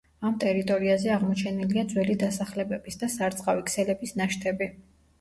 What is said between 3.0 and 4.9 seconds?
და სარწყავი ქსელების ნაშთები.